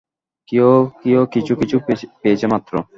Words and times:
কেউ 0.47 0.69
কেউ 1.03 1.21
কিছু 1.33 1.53
কিছু 1.55 1.75
পেয়েছে 2.21 2.45
মাত্র। 2.47 2.73